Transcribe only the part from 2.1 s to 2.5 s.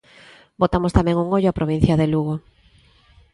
Lugo.